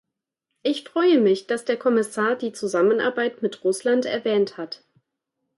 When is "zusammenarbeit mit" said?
2.53-3.63